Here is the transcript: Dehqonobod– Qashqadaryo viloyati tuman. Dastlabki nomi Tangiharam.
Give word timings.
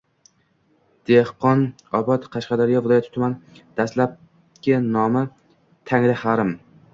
Dehqonobod– 1.09 2.25
Qashqadaryo 2.35 2.81
viloyati 2.87 3.11
tuman. 3.19 3.37
Dastlabki 3.81 4.79
nomi 4.89 5.25
Tangiharam. 5.93 6.57